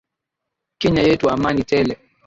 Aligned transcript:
Kenya 0.79 1.01
yetu 1.03 1.29
amani 1.29 1.63
tele. 1.63 1.97